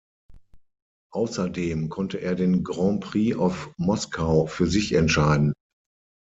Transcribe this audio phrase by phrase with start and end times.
[1.13, 5.53] Außerdem konnte er den Grand Prix of Moscow für sich entscheiden.